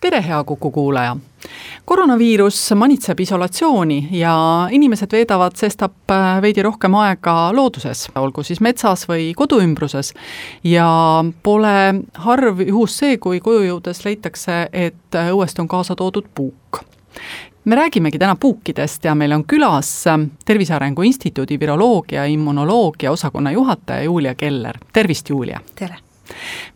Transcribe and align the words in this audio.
Tere, 0.00 0.22
hea 0.22 0.44
Kuku 0.44 0.70
kuulaja 0.70 1.16
koroonaviirus 1.84 2.72
manitseb 2.74 3.20
isolatsiooni 3.20 4.08
ja 4.12 4.68
inimesed 4.70 5.12
veedavad 5.12 5.56
sestap 5.56 6.10
äh, 6.10 6.40
veidi 6.42 6.62
rohkem 6.62 6.94
aega 6.94 7.34
looduses, 7.56 8.08
olgu 8.18 8.42
siis 8.42 8.60
metsas 8.60 9.06
või 9.08 9.30
koduümbruses. 9.36 10.12
ja 10.64 10.88
pole 11.42 12.04
harv 12.14 12.60
juhus 12.60 12.98
see, 12.98 13.18
kui 13.18 13.40
koju 13.40 13.62
jõudes 13.64 14.04
leitakse, 14.04 14.66
et 14.72 15.20
õuest 15.30 15.60
on 15.60 15.68
kaasa 15.68 15.96
toodud 15.96 16.26
puuk 16.34 16.82
me 17.64 17.76
räägimegi 17.76 18.18
täna 18.18 18.36
puukidest 18.40 19.04
ja 19.04 19.14
meil 19.14 19.32
on 19.32 19.44
külas 19.44 20.04
Tervise 20.44 20.74
Arengu 20.74 21.02
Instituudi 21.02 21.60
viroloogia 21.60 22.24
immunoloogia 22.24 23.12
osakonna 23.12 23.52
juhataja 23.52 24.02
Julia 24.02 24.34
Keller, 24.34 24.78
tervist, 24.92 25.30
Julia! 25.30 25.60
tere! 25.74 26.07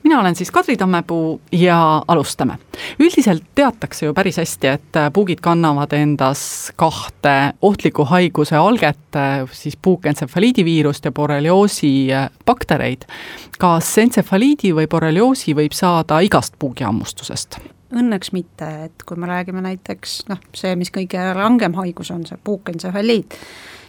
Mina 0.03 0.21
olen 0.21 0.35
siis 0.35 0.51
Kadri 0.51 0.77
Tammepuu 0.77 1.41
ja 1.53 2.03
alustame. 2.09 2.59
üldiselt 2.99 3.43
teatakse 3.55 4.07
ju 4.07 4.15
päris 4.15 4.37
hästi, 4.37 4.67
et 4.67 5.01
puugid 5.13 5.41
kannavad 5.41 5.93
endas 5.93 6.73
kahte 6.77 7.53
ohtliku 7.63 8.05
haiguse 8.05 8.57
alget, 8.57 9.19
siis 9.53 9.77
puukentsefaliidiviirust 9.83 11.05
ja 11.05 11.13
borrelioosi 11.13 12.09
baktereid. 12.47 13.05
kas 13.59 13.99
entsefaliidi 13.99 14.73
või 14.75 14.89
borrelioosi 14.89 15.55
võib 15.55 15.73
saada 15.73 16.21
igast 16.21 16.55
puugihammustusest? 16.59 17.59
Õnneks 17.93 18.33
mitte, 18.33 18.69
et 18.85 19.03
kui 19.07 19.17
me 19.21 19.27
räägime 19.29 19.61
näiteks 19.61 20.23
noh, 20.29 20.41
see, 20.57 20.73
mis 20.81 20.91
kõige 20.91 21.21
rangem 21.37 21.75
haigus 21.77 22.11
on, 22.11 22.25
see 22.27 22.39
puukentsefaliit, 22.45 23.37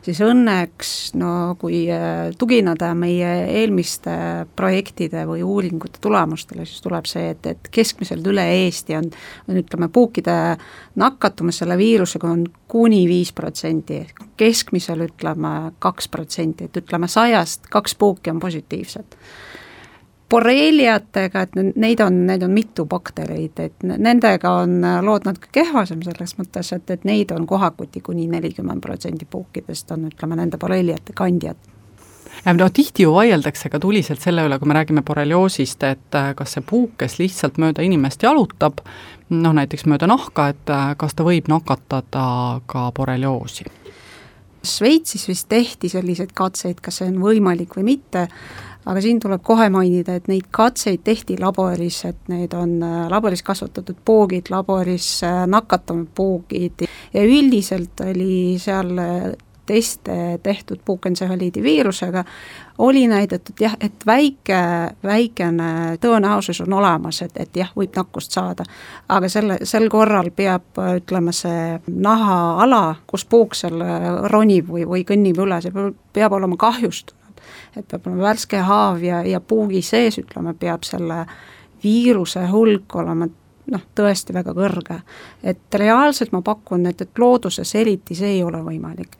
siis 0.03 0.19
õnneks 0.23 0.89
no 1.19 1.55
kui 1.59 1.83
äh, 1.91 2.31
tugineda 2.39 2.91
meie 2.97 3.31
eelmiste 3.61 4.15
projektide 4.55 5.25
või 5.29 5.43
uuringute 5.45 6.01
tulemustele, 6.03 6.67
siis 6.67 6.83
tuleb 6.83 7.07
see, 7.09 7.29
et, 7.33 7.47
et 7.53 7.71
keskmiselt 7.73 8.27
üle 8.27 8.45
Eesti 8.63 8.97
on, 8.99 9.09
on 9.47 9.61
ütleme, 9.63 9.89
puukide 9.93 10.37
nakatumist 10.99 11.63
selle 11.63 11.77
viirusega 11.79 12.29
on 12.29 12.45
kuni 12.67 13.03
viis 13.09 13.33
protsenti, 13.35 14.03
keskmisel 14.39 15.07
ütleme 15.07 15.73
kaks 15.83 16.09
protsenti, 16.11 16.69
et 16.69 16.83
ütleme 16.83 17.09
sajast 17.11 17.69
kaks 17.71 17.95
puuki 17.99 18.33
on 18.33 18.43
positiivsed 18.43 19.19
borreeliatega, 20.33 21.43
et 21.45 21.75
neid 21.77 22.01
on, 22.01 22.23
neid 22.27 22.41
on 22.45 22.53
mitu 22.53 22.87
baktereid, 22.89 23.59
et 23.61 23.85
nendega 23.85 24.55
on 24.63 24.79
lood 25.05 25.27
natuke 25.29 25.51
kehvasem 25.53 26.01
selles 26.05 26.33
mõttes, 26.39 26.73
et, 26.73 26.89
et 26.95 27.05
neid 27.05 27.31
on 27.35 27.45
kohakuti 27.49 28.01
kuni 28.01 28.25
nelikümmend 28.31 28.81
protsenti 28.81 29.29
puukidest 29.29 29.93
on, 29.93 30.09
ütleme, 30.09 30.39
nende 30.39 30.57
borreeliate 30.57 31.13
kandjad 31.17 31.69
no 32.57 32.69
tihti 32.69 33.03
ju 33.03 33.13
vaieldakse 33.13 33.69
ka 33.69 33.79
tuliselt 33.79 34.21
selle 34.23 34.43
üle, 34.47 34.57
kui 34.59 34.67
me 34.67 34.77
räägime 34.77 35.03
borrelioosist, 35.05 35.83
et 35.87 36.17
äh, 36.17 36.33
kas 36.35 36.57
see 36.57 36.65
puuk, 36.65 36.97
kes 36.99 37.19
lihtsalt 37.21 37.59
mööda 37.61 37.85
inimest 37.85 38.23
jalutab, 38.23 38.81
noh 39.29 39.55
näiteks 39.55 39.85
mööda 39.89 40.09
nahka, 40.09 40.49
et 40.53 40.73
äh, 40.73 40.91
kas 40.99 41.15
ta 41.15 41.25
võib 41.27 41.47
nakatada 41.51 42.25
ka 42.67 42.89
borrelioosi? 42.95 43.69
Šveitsis 44.63 45.27
vist 45.27 45.49
tehti 45.51 45.89
selliseid 45.91 46.31
katseid, 46.35 46.79
kas 46.83 47.01
see 47.01 47.09
on 47.11 47.19
võimalik 47.23 47.75
või 47.75 47.89
mitte, 47.93 48.29
aga 48.85 49.01
siin 49.01 49.19
tuleb 49.23 49.43
kohe 49.45 49.69
mainida, 49.73 50.17
et 50.17 50.27
neid 50.31 50.49
katseid 50.51 51.03
tehti 51.03 51.37
laboris, 51.39 52.03
et 52.09 52.27
need 52.31 52.53
on 52.57 52.75
äh, 52.83 52.99
laboris 53.11 53.43
kasvatatud 53.45 54.03
poogid, 54.05 54.51
laboris 54.53 55.07
äh, 55.27 55.43
nakatunud 55.47 56.11
poogid 56.15 56.85
ja 57.13 57.23
üldiselt 57.23 58.03
oli 58.03 58.59
seal 58.61 58.97
äh, 58.99 59.33
teste 59.63 60.39
tehtud 60.43 60.81
puukentsefaliidi 60.85 61.63
viirusega, 61.63 62.25
oli 62.83 63.05
näidatud 63.07 63.61
jah, 63.63 63.77
et 63.79 64.03
väike, 64.05 64.57
väikene 65.03 65.69
tõenäosus 66.03 66.59
on 66.65 66.75
olemas, 66.81 67.21
et, 67.23 67.31
et 67.39 67.55
jah, 67.55 67.71
võib 67.71 67.95
nakkust 67.95 68.35
saada. 68.35 68.67
aga 69.07 69.29
selle, 69.31 69.61
sel 69.63 69.87
korral 69.89 70.33
peab, 70.35 70.67
ütleme, 70.97 71.31
see 71.31 71.79
nahaala, 71.87 72.83
kus 73.07 73.23
puuk 73.23 73.55
seal 73.55 73.79
ronib 74.35 74.67
või, 74.67 74.83
või 74.83 75.07
kõnnib 75.07 75.39
üle, 75.39 75.61
see 75.63 75.71
peab, 76.11 76.35
olema 76.35 76.59
kahjustatud 76.59 77.22
et 77.77 77.87
peab 77.87 78.07
olema 78.07 78.29
värske 78.29 78.59
haav 78.63 79.03
ja, 79.03 79.21
ja 79.25 79.39
puugi 79.39 79.81
sees, 79.81 80.19
ütleme, 80.21 80.53
peab 80.59 80.83
selle 80.87 81.23
viiruse 81.83 82.45
hulk 82.51 82.95
olema 82.95 83.27
noh, 83.71 83.87
tõesti 83.95 84.35
väga 84.35 84.53
kõrge. 84.55 84.99
et 85.43 85.79
reaalselt 85.79 86.31
ma 86.31 86.41
pakun, 86.41 86.85
et, 86.85 87.01
et 87.01 87.19
looduses 87.19 87.75
eriti 87.75 88.15
see 88.15 88.37
ei 88.37 88.43
ole 88.43 88.61
võimalik. 88.63 89.17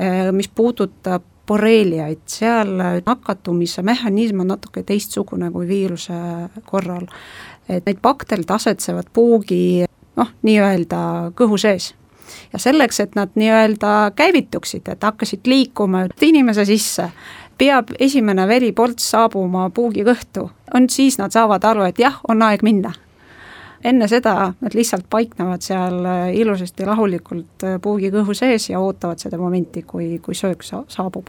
Äh, 0.00 0.32
mis 0.32 0.48
puudutab 0.48 1.22
borreeliaid, 1.46 2.22
seal 2.26 2.78
nakatumise 3.04 3.82
mehhanism 3.82 4.40
on 4.40 4.54
natuke 4.54 4.82
teistsugune 4.82 5.50
kui 5.52 5.68
viiruse 5.68 6.14
korral. 6.64 7.06
et 7.68 7.86
need 7.86 8.00
bakterid 8.02 8.50
asetsevad 8.50 9.12
puugi 9.12 9.84
noh, 10.16 10.32
nii-öelda 10.42 11.32
kõhu 11.36 11.58
sees 11.60 11.94
ja 12.52 12.58
selleks, 12.58 13.00
et 13.00 13.14
nad 13.14 13.32
nii-öelda 13.34 14.12
käivituksid, 14.16 14.88
et 14.88 15.02
hakkasid 15.02 15.46
liikuma 15.46 16.06
inimese 16.22 16.64
sisse, 16.64 17.10
peab 17.58 17.94
esimene 18.00 18.46
veriports 18.48 19.10
saabuma 19.10 19.68
puugi 19.74 20.04
kõhtu, 20.06 20.48
on 20.74 20.88
siis 20.90 21.18
nad 21.18 21.34
saavad 21.34 21.64
aru, 21.64 21.86
et 21.88 21.98
jah, 21.98 22.20
on 22.28 22.42
aeg 22.42 22.62
minna. 22.62 22.92
enne 23.84 24.06
seda 24.08 24.54
nad 24.60 24.74
lihtsalt 24.74 25.04
paiknevad 25.10 25.60
seal 25.62 26.04
äh, 26.08 26.34
ilusasti 26.34 26.84
rahulikult 26.88 27.64
äh, 27.64 27.80
puugi 27.82 28.10
kõhu 28.10 28.34
sees 28.34 28.70
ja 28.70 28.80
ootavad 28.80 29.18
seda 29.20 29.38
momenti, 29.38 29.82
kui, 29.82 30.18
kui 30.18 30.34
söök 30.34 30.62
sa-, 30.64 30.84
saabub 30.88 31.28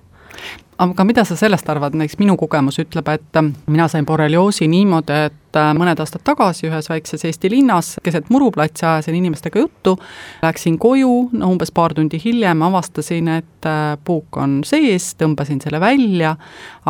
aga 0.77 1.03
mida 1.07 1.23
sa 1.25 1.35
sellest 1.39 1.69
arvad, 1.71 1.95
näiteks 1.95 2.17
minu 2.19 2.35
kogemus 2.39 2.79
ütleb, 2.83 3.07
et 3.13 3.39
äh, 3.39 3.47
mina 3.71 3.87
sain 3.91 4.05
borrelioosi 4.05 4.67
niimoodi, 4.67 5.19
et 5.29 5.59
äh, 5.59 5.69
mõned 5.77 5.99
aastad 6.03 6.23
tagasi 6.27 6.67
ühes 6.69 6.89
väikses 6.91 7.23
Eesti 7.29 7.51
linnas 7.53 7.93
keset 8.03 8.29
muruplatsi 8.33 8.85
ajasin 8.85 9.15
inimestega 9.15 9.63
juttu, 9.63 9.95
läksin 10.43 10.77
koju, 10.81 11.13
no 11.31 11.53
umbes 11.53 11.71
paar 11.75 11.95
tundi 11.95 12.19
hiljem 12.23 12.65
avastasin, 12.67 13.31
et 13.37 13.69
äh, 13.69 13.95
puuk 14.03 14.41
on 14.41 14.59
sees, 14.67 15.13
tõmbasin 15.19 15.63
selle 15.63 15.79
välja, 15.83 16.35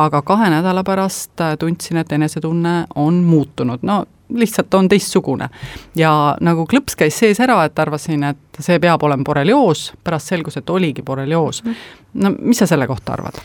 aga 0.02 0.22
kahe 0.26 0.50
nädala 0.50 0.84
pärast 0.86 1.46
tundsin, 1.60 2.02
et 2.02 2.12
enesetunne 2.18 2.76
on 2.98 3.22
muutunud, 3.28 3.86
no 3.86 4.02
lihtsalt 4.34 4.74
on 4.74 4.88
teistsugune. 4.88 5.48
ja 5.94 6.36
nagu 6.40 6.66
klõps 6.66 6.96
käis 6.98 7.18
sees 7.18 7.40
ära, 7.40 7.64
et 7.64 7.78
arvasin, 7.78 8.24
et 8.32 8.60
see 8.60 8.78
peab 8.82 9.02
olema 9.02 9.24
borrelioos, 9.24 9.92
pärast 10.04 10.32
selgus, 10.32 10.56
et 10.56 10.70
oligi 10.70 11.02
borrelioos. 11.02 11.62
Mhm. 11.64 11.74
no 12.14 12.34
mis 12.38 12.58
sa 12.58 12.66
selle 12.66 12.86
kohta 12.86 13.12
arvad? 13.12 13.38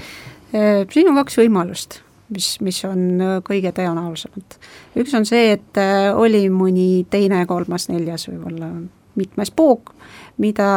Äh, 0.56 0.88
siin 0.92 1.10
on 1.10 1.20
kaks 1.22 1.38
võimalust, 1.40 2.02
mis, 2.30 2.54
mis 2.62 2.82
on 2.86 3.22
äh, 3.22 3.38
kõige 3.48 3.72
tõenäolisemad. 3.76 4.58
üks 5.00 5.14
on 5.18 5.26
see, 5.26 5.52
et 5.58 5.78
äh, 5.80 6.10
oli 6.16 6.48
mõni 6.50 7.06
teine, 7.10 7.46
kolmas, 7.46 7.90
neljas 7.90 8.28
võib-olla 8.28 8.72
mitmes 9.16 9.52
puuk, 9.52 9.94
mida 10.38 10.68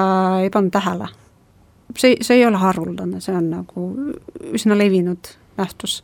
ei 0.43 0.51
pannud 0.51 0.73
tähele. 0.75 1.09
see, 1.99 2.17
see 2.21 2.37
ei 2.37 2.47
ole 2.47 2.59
haruldane, 2.59 3.21
see 3.21 3.35
on 3.35 3.51
nagu 3.51 3.89
üsna 4.53 4.79
levinud 4.79 5.35
nähtus. 5.57 6.03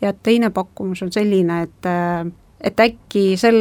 ja 0.00 0.12
teine 0.12 0.50
pakkumus 0.50 1.02
on 1.02 1.12
selline, 1.12 1.62
et, 1.62 1.86
et 2.60 2.80
äkki 2.80 3.36
sel 3.40 3.60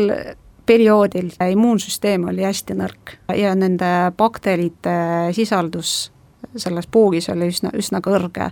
perioodil 0.70 1.32
immuunsüsteem 1.52 2.28
oli 2.30 2.46
hästi 2.46 2.76
nõrk 2.78 3.16
ja 3.38 3.56
nende 3.58 3.90
bakterite 4.18 4.94
sisaldus 5.34 6.12
selles 6.56 6.88
puugis 6.88 7.30
oli 7.30 7.50
üsna, 7.52 7.72
üsna 7.78 8.02
kõrge. 8.04 8.50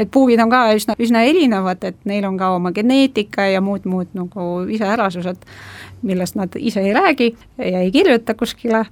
Et 0.00 0.10
puugid 0.10 0.40
on 0.42 0.50
ka 0.50 0.64
üsna, 0.74 0.96
üsna 1.02 1.22
erinevad, 1.28 1.82
et 1.84 1.98
neil 2.08 2.24
on 2.26 2.36
ka 2.40 2.52
oma 2.56 2.72
geneetika 2.74 3.46
ja 3.50 3.60
muud, 3.64 3.86
muud 3.88 4.14
nagu 4.16 4.46
iseärasused, 4.72 5.46
millest 6.02 6.38
nad 6.38 6.54
ise 6.58 6.82
ei 6.82 6.94
räägi 6.96 7.32
ja 7.58 7.82
ei 7.82 7.90
kirjuta 7.94 8.34
kuskile, 8.34 8.84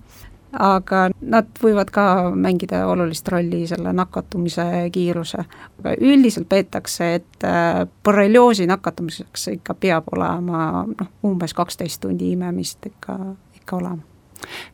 aga 0.53 1.09
nad 1.21 1.49
võivad 1.63 1.91
ka 1.95 2.05
mängida 2.35 2.83
olulist 2.91 3.29
rolli 3.29 3.67
selle 3.71 3.93
nakatumise 3.93 4.65
kiiruse. 4.93 5.45
aga 5.81 5.95
üldiselt 6.01 6.49
peetakse, 6.49 7.15
et 7.15 7.45
äh, 7.45 7.87
borrelioosi 8.05 8.67
nakatumiseks 8.67 9.49
ikka 9.57 9.75
peab 9.75 10.13
olema 10.17 10.85
noh, 10.87 11.11
umbes 11.25 11.55
kaksteist 11.55 12.01
tundi 12.01 12.33
imemist 12.33 12.87
ikka, 12.87 13.19
ikka 13.61 13.77
olema. 13.77 14.03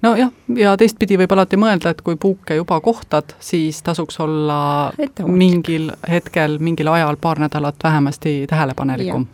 Nojah, 0.03 0.31
ja 0.57 0.77
teistpidi 0.79 1.19
võib 1.19 1.33
alati 1.35 1.59
mõelda, 1.59 1.91
et 1.91 2.01
kui 2.07 2.17
puuke 2.17 2.55
juba 2.55 2.79
kohtad, 2.81 3.35
siis 3.43 3.83
tasuks 3.83 4.21
olla 4.23 4.93
mingil 5.27 5.91
hetkel, 6.09 6.61
mingil 6.63 6.93
ajal, 6.93 7.19
paar 7.21 7.43
nädalat 7.43 7.83
vähemasti 7.85 8.45
tähelepanelikum 8.49 9.27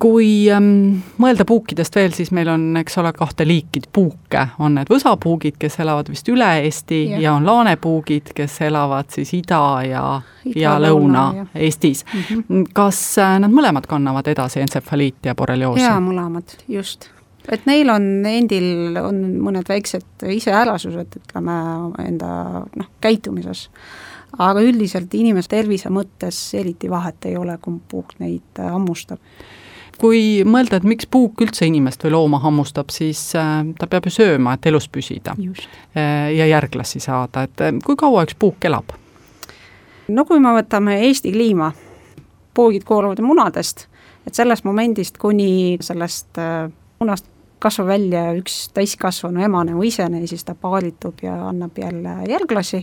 kui 0.00 0.50
ähm, 0.52 1.02
mõelda 1.22 1.46
puukidest 1.48 1.96
veel, 1.96 2.12
siis 2.16 2.30
meil 2.34 2.50
on, 2.52 2.68
eks 2.80 2.98
ole, 3.00 3.12
kahte 3.16 3.46
liiki 3.48 3.82
puuke, 3.92 4.44
on 4.62 4.76
need 4.78 4.90
võsapuugid, 4.92 5.56
kes 5.60 5.80
elavad 5.82 6.10
vist 6.12 6.28
üle 6.32 6.48
Eesti 6.64 7.00
ja, 7.14 7.22
ja 7.26 7.32
on 7.38 7.46
laanepuugid, 7.48 8.32
kes 8.36 8.60
elavad 8.68 9.10
siis 9.14 9.32
ida 9.38 9.62
ja, 9.86 10.04
ja 10.56 10.76
Lõuna-Eestis 10.82 12.04
mm. 12.04 12.28
-hmm. 12.28 12.68
kas 12.76 13.00
äh, 13.18 13.38
nad 13.42 13.52
mõlemad 13.52 13.88
kannavad 13.90 14.28
edasi 14.28 14.60
entsefaliiti 14.60 15.32
ja 15.32 15.34
borrelioosi? 15.34 15.84
jaa, 15.84 15.98
mõlemad, 16.00 16.56
just 16.68 17.10
et 17.50 17.66
neil 17.66 17.90
on 17.90 18.04
endil, 18.26 18.96
on 19.02 19.18
mõned 19.42 19.66
väiksed 19.68 20.26
iseärasused, 20.30 21.18
ütleme, 21.22 21.56
enda 22.04 22.28
noh, 22.76 22.90
käitumises. 23.02 23.68
aga 24.38 24.62
üldiselt 24.64 25.14
inimese 25.14 25.48
tervise 25.48 25.90
mõttes 25.90 26.54
eriti 26.54 26.90
vahet 26.90 27.26
ei 27.28 27.36
ole, 27.36 27.58
kumb 27.60 27.82
puuk 27.88 28.14
neid 28.18 28.60
äh, 28.60 28.70
hammustab 28.70 29.18
kui 30.02 30.42
mõelda, 30.48 30.80
et 30.80 30.86
miks 30.88 31.06
puuk 31.10 31.44
üldse 31.44 31.66
inimest 31.68 32.02
või 32.04 32.14
looma 32.16 32.40
hammustab, 32.42 32.90
siis 32.94 33.20
äh, 33.38 33.62
ta 33.78 33.88
peab 33.90 34.08
ju 34.08 34.14
sööma, 34.16 34.56
et 34.56 34.66
elus 34.70 34.88
püsida 34.90 35.36
Just. 35.38 35.68
Äh, 35.94 36.32
ja 36.36 36.48
järglasi 36.50 37.00
saada, 37.02 37.46
et 37.46 37.62
äh, 37.62 37.72
kui 37.86 37.98
kaua 37.98 38.26
üks 38.26 38.36
puuk 38.38 38.66
elab? 38.68 38.94
no 40.12 40.26
kui 40.28 40.42
me 40.42 40.54
võtame 40.58 40.98
Eesti 41.06 41.32
kliima, 41.32 41.70
puugid 42.54 42.84
kooruvad 42.88 43.22
munadest, 43.24 43.86
et 44.26 44.34
sellest 44.34 44.66
momendist 44.66 45.18
kuni 45.22 45.78
sellest 45.80 46.40
munast 47.00 47.30
kasvab 47.62 47.92
välja 47.92 48.26
üks 48.38 48.66
täiskasvanu 48.74 49.42
emane 49.46 49.76
või 49.76 49.92
isene, 49.92 50.24
siis 50.26 50.42
ta 50.46 50.56
paalitub 50.58 51.22
ja 51.22 51.36
annab 51.48 51.78
jälle 51.78 52.16
järglasi. 52.28 52.82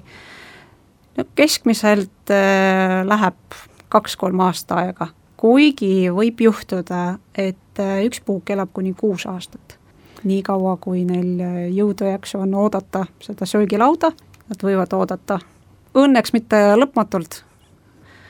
no 1.17 1.25
keskmiselt 1.35 2.31
äh, 2.31 3.03
läheb 3.05 3.59
kaks-kolm 3.89 4.39
aasta 4.45 4.83
aega 4.85 5.09
kuigi 5.39 6.09
võib 6.11 6.41
juhtuda, 6.43 7.17
et 7.37 7.79
äh, 7.79 7.99
üks 8.07 8.19
puuk 8.25 8.49
elab 8.51 8.73
kuni 8.73 8.93
kuus 8.93 9.25
aastat. 9.29 9.77
nii 10.23 10.41
kaua, 10.43 10.75
kui 10.83 11.05
neil 11.07 11.39
äh, 11.39 11.59
jõudu 11.71 12.03
ja 12.03 12.17
jaksu 12.17 12.41
on 12.43 12.55
oodata 12.59 13.05
seda 13.23 13.45
söögilauda, 13.47 14.11
nad 14.49 14.63
võivad 14.63 14.93
oodata 14.97 15.39
õnneks 15.95 16.33
mitte 16.35 16.59
lõpmatult, 16.75 17.43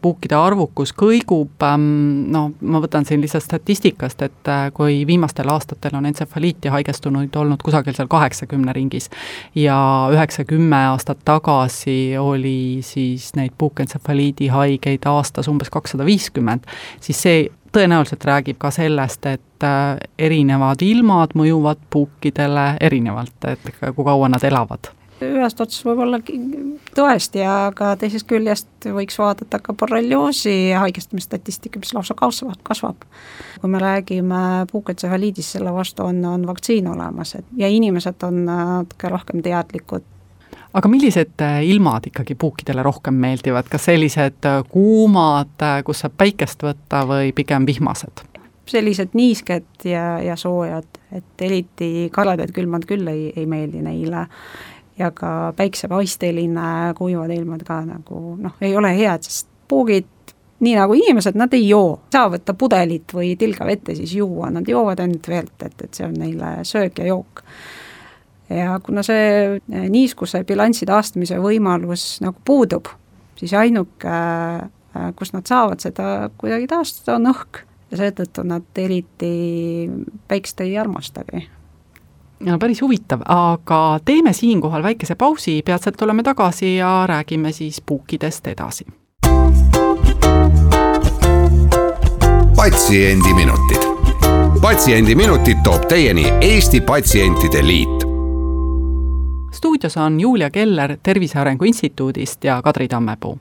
puukide 0.01 0.35
arvukus 0.35 0.93
kõigub, 0.97 1.51
ähm, 1.65 2.29
no 2.31 2.45
ma 2.61 2.81
võtan 2.83 3.05
siin 3.07 3.21
lihtsalt 3.23 3.45
statistikast, 3.45 4.21
et 4.25 4.51
äh, 4.51 4.67
kui 4.75 5.01
viimastel 5.07 5.49
aastatel 5.51 5.97
on 5.99 6.09
entsefaliiti 6.09 6.71
haigestunuid 6.73 7.35
olnud 7.35 7.63
kusagil 7.65 7.95
seal 7.97 8.09
kaheksakümne 8.11 8.73
ringis 8.75 9.09
ja 9.55 9.77
üheksa-kümme 10.13 10.83
aastat 10.93 11.23
tagasi 11.25 12.17
oli 12.19 12.79
siis 12.85 13.31
neid 13.39 13.55
puukentsefaliidi 13.57 14.49
haigeid 14.53 15.07
aastas 15.09 15.47
umbes 15.51 15.71
kakssada 15.73 16.07
viiskümmend, 16.07 16.67
siis 17.01 17.21
see 17.21 17.47
tõenäoliselt 17.73 18.23
räägib 18.25 18.57
ka 18.61 18.71
sellest, 18.73 19.25
et 19.25 19.65
äh, 19.65 19.97
erinevad 20.17 20.81
ilmad 20.85 21.35
mõjuvad 21.37 21.81
puukidele 21.89 22.71
erinevalt, 22.81 23.37
et 23.51 23.69
kui 23.95 24.05
kaua 24.05 24.29
nad 24.31 24.43
elavad. 24.43 24.91
Ühest 25.19 25.59
otsast 25.59 25.83
võib-olla 25.83 26.21
tõesti, 26.95 27.43
aga 27.45 27.93
teisest 27.99 28.27
küljest 28.29 28.89
võiks 28.95 29.17
vaadata 29.19 29.59
ka 29.63 29.73
borrelioosi 29.73 30.71
haigestumisstatistika, 30.77 31.81
mis 31.81 31.93
lausa 31.93 32.15
kasvab, 32.17 32.61
kasvab. 32.63 33.07
kui 33.61 33.69
me 33.69 33.79
räägime 33.79 34.65
puukentsefaliidist, 34.71 35.57
selle 35.57 35.73
vastu 35.73 36.03
on, 36.03 36.23
on 36.25 36.47
vaktsiin 36.47 36.87
olemas, 36.87 37.35
et 37.35 37.45
ja 37.57 37.67
inimesed 37.67 38.23
on 38.23 38.45
natuke 38.45 39.09
rohkem 39.09 39.43
teadlikud 39.43 40.07
aga 40.73 40.89
millised 40.91 41.41
äh, 41.41 41.61
ilmad 41.65 42.09
ikkagi 42.09 42.35
puukidele 42.35 42.83
rohkem 42.85 43.17
meeldivad, 43.21 43.69
kas 43.71 43.87
sellised 43.89 44.45
äh, 44.45 44.61
kuumad, 44.69 45.55
äh, 45.65 45.79
kus 45.85 46.03
saab 46.03 46.17
päikest 46.19 46.65
võtta 46.65 47.05
või 47.09 47.33
pigem 47.35 47.67
vihmased? 47.69 48.25
sellised 48.69 49.15
niisked 49.17 49.87
ja, 49.89 50.19
ja 50.21 50.35
soojad, 50.37 50.99
et 51.17 51.41
eriti 51.41 52.09
kaledad 52.13 52.51
külmad 52.53 52.83
küll 52.85 53.07
ei, 53.09 53.31
ei 53.33 53.47
meeldi 53.49 53.81
neile 53.81 54.27
ja 54.99 55.11
ka 55.15 55.53
päiksepaisteline 55.57 56.93
kuivad 56.97 57.31
ilmad 57.33 57.63
ka 57.67 57.81
nagu 57.87 58.35
noh, 58.39 58.55
ei 58.61 58.75
ole 58.77 58.91
head, 58.97 59.23
sest 59.25 59.47
puugid 59.69 60.07
nii 60.59 60.75
nagu 60.75 60.95
inimesed, 60.97 61.37
nad 61.39 61.53
ei 61.55 61.69
joo, 61.69 62.01
saa 62.11 62.27
võtta 62.31 62.53
pudelit 62.59 63.13
või 63.15 63.33
tilga 63.39 63.67
vette 63.67 63.95
siis 63.95 64.13
juua, 64.17 64.49
nad 64.51 64.67
joovad 64.67 64.99
ainult 64.99 65.29
veelt, 65.31 65.55
et, 65.63 65.85
et 65.85 65.93
see 65.95 66.07
on 66.07 66.17
neile 66.19 66.57
söök 66.67 66.99
ja 66.99 67.07
jook. 67.13 67.43
ja 68.49 68.79
kuna 68.83 69.03
see 69.05 69.61
niiskuse 69.69 70.43
bilansi 70.43 70.87
taastamise 70.89 71.39
võimalus 71.39 72.17
nagu 72.25 72.35
puudub, 72.45 72.91
siis 73.39 73.53
ainuke, 73.55 74.19
kus 75.15 75.31
nad 75.33 75.47
saavad 75.47 75.79
seda 75.79 76.29
kuidagi 76.37 76.67
taastada, 76.67 77.15
on 77.15 77.31
õhk. 77.31 77.63
Ja 77.89 77.97
seetõttu 77.97 78.43
nad 78.45 78.77
eriti 78.77 79.29
päikest 80.29 80.61
ei 80.61 80.75
armastagi 80.77 81.47
no 82.39 82.59
päris 82.59 82.81
huvitav, 82.81 83.21
aga 83.25 83.99
teeme 84.05 84.33
siinkohal 84.33 84.83
väikese 84.83 85.15
pausi, 85.15 85.61
peatselt 85.65 86.01
oleme 86.01 86.23
tagasi 86.23 86.75
ja 86.75 87.03
räägime 87.07 87.51
siis 87.51 87.81
puukidest 87.81 88.47
edasi. 88.47 88.85
patsiendiminutid. 92.55 93.83
patsiendiminutid 94.61 95.57
toob 95.63 95.87
teieni 95.87 96.25
Eesti 96.41 96.81
Patsientide 96.81 97.67
Liit 97.67 97.98
stuudios 99.51 99.97
on 99.97 100.19
Julia 100.19 100.49
Keller 100.49 100.97
Tervise 101.03 101.39
Arengu 101.39 101.65
Instituudist 101.65 102.43
ja 102.43 102.61
Kadri 102.61 102.87
Tammepuu. 102.87 103.39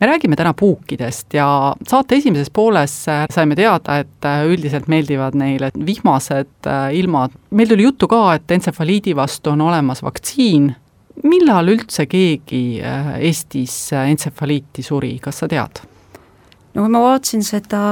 me 0.00 0.06
räägime 0.06 0.36
täna 0.36 0.54
puukidest 0.54 1.34
ja 1.34 1.74
saate 1.88 2.16
esimeses 2.16 2.50
pooles 2.50 3.08
äh, 3.08 3.26
saime 3.30 3.56
teada, 3.56 3.98
et 3.98 4.24
äh, 4.24 4.46
üldiselt 4.46 4.88
meeldivad 4.88 5.34
neile 5.34 5.70
vihmased 5.86 6.66
äh, 6.66 6.94
ilmad. 6.94 7.30
meil 7.50 7.68
tuli 7.68 7.82
juttu 7.82 8.08
ka, 8.08 8.34
et 8.34 8.50
entsefaliidi 8.50 9.16
vastu 9.16 9.50
on 9.50 9.60
olemas 9.60 10.02
vaktsiin. 10.02 10.74
millal 11.22 11.68
üldse 11.68 12.06
keegi 12.06 12.80
Eestis 13.20 13.92
entsefaliiti 13.92 14.82
suri, 14.82 15.18
kas 15.18 15.38
sa 15.38 15.48
tead? 15.48 15.82
no 16.74 16.82
kui 16.82 16.88
ma 16.88 17.02
vaatasin 17.04 17.44
seda 17.44 17.82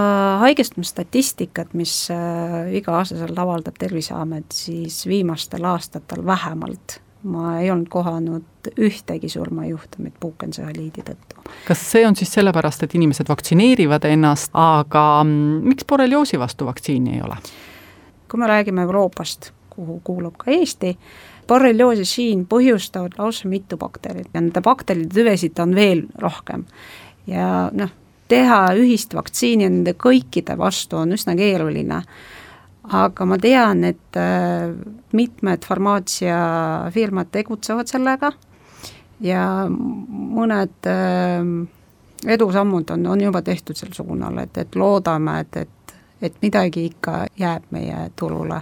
haigestumisstatistikat, 0.41 1.75
mis 1.75 2.09
iga-aastaselt 2.73 3.39
avaldab 3.39 3.77
Terviseamet, 3.79 4.49
siis 4.53 5.07
viimastel 5.07 5.65
aastatel 5.65 6.25
vähemalt 6.27 7.01
ma 7.23 7.59
ei 7.61 7.71
olnud 7.71 7.89
kohanud 7.89 8.71
ühtegi 8.81 9.29
surmajuhtumit 9.29 10.15
puukentsefaliidi 10.21 11.05
tõttu. 11.05 11.43
kas 11.69 11.83
see 11.93 12.07
on 12.07 12.17
siis 12.17 12.33
sellepärast, 12.33 12.83
et 12.83 12.95
inimesed 12.95 13.29
vaktsineerivad 13.29 14.05
ennast, 14.09 14.51
aga 14.55 15.25
mm, 15.25 15.69
miks 15.69 15.85
borrelioosi 15.89 16.39
vastu 16.39 16.67
vaktsiini 16.67 17.19
ei 17.19 17.23
ole? 17.23 17.37
kui 18.31 18.41
me 18.41 18.47
räägime 18.47 18.83
Euroopast, 18.83 19.51
kuhu 19.71 20.01
kuulub 20.05 20.37
ka 20.39 20.51
Eesti, 20.51 20.97
borrelioosi 21.49 22.05
siin 22.05 22.47
põhjustavad 22.47 23.19
lausa 23.19 23.49
mitu 23.49 23.77
bakterit 23.77 24.29
ja 24.35 24.41
nende 24.41 24.63
bakterite 24.63 25.15
tüvesid 25.15 25.59
on 25.59 25.75
veel 25.75 26.05
rohkem. 26.19 26.65
ja 27.27 27.71
noh, 27.73 27.91
teha 28.29 28.61
ühist 28.79 29.15
vaktsiini 29.15 29.69
nende 29.69 29.97
kõikide 29.99 30.57
vastu 30.59 31.01
on 31.03 31.17
üsna 31.17 31.35
keeruline 31.37 32.05
aga 32.91 33.27
ma 33.27 33.39
tean, 33.39 33.85
et 33.85 34.19
äh, 34.19 34.71
mitmed 35.17 35.67
farmaatsiafirmad 35.67 37.31
tegutsevad 37.31 37.91
sellega 37.91 38.33
ja 39.23 39.45
mõned 39.71 40.89
äh, 40.91 41.45
edusammud 42.27 42.91
on, 42.91 43.07
on 43.15 43.27
juba 43.29 43.43
tehtud 43.47 43.79
sel 43.79 43.93
suunal, 43.97 44.43
et, 44.43 44.59
et 44.59 44.81
loodame, 44.81 45.41
et, 45.45 45.63
et 45.65 45.77
et 46.21 46.35
midagi 46.43 46.83
ikka 46.91 47.15
jääb 47.41 47.71
meie 47.73 48.11
turule. 48.17 48.59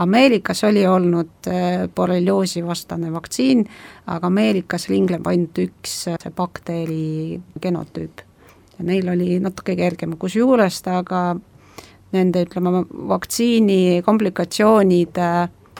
Ameerikas 0.00 0.64
oli 0.64 0.86
olnud 0.88 1.48
äh, 1.48 1.84
borrelioosi 1.94 2.62
vastane 2.66 3.12
vaktsiin, 3.12 3.66
aga 4.06 4.26
Ameerikas 4.26 4.88
ringleb 4.88 5.26
ainult 5.28 5.58
üks 5.60 5.96
see 6.06 6.32
bakteeri 6.36 7.40
genotüüp. 7.60 8.24
ja 8.78 8.84
neil 8.88 9.08
oli 9.08 9.38
natuke 9.40 9.76
kergem, 9.76 10.16
kusjuures 10.16 10.82
ta 10.82 11.02
ka 11.04 11.36
nende 12.12 12.44
ütleme, 12.46 12.84
vaktsiini 13.08 14.02
komplikatsioonide 14.04 15.28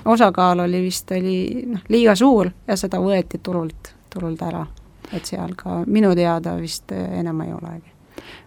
osakaal 0.05 0.65
oli 0.65 0.83
vist, 0.83 1.11
oli 1.13 1.65
noh, 1.69 1.83
liiga 1.93 2.15
suur 2.19 2.51
ja 2.67 2.77
seda 2.77 3.01
võeti 3.03 3.41
turult, 3.43 3.95
turult 4.13 4.43
ära. 4.43 4.67
et 5.13 5.27
seal 5.29 5.53
ka 5.57 5.83
minu 5.87 6.15
teada 6.17 6.57
vist 6.57 6.93
enam 6.93 7.41
ei 7.45 7.53
olegi 7.53 7.91